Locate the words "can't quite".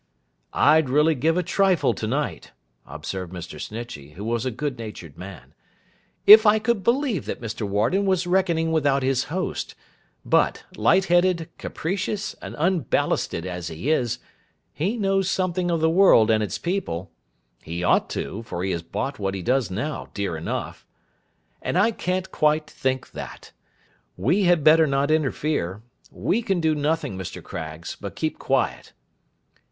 21.91-22.67